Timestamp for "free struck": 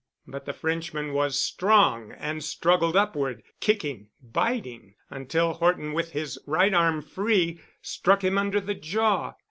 7.03-8.23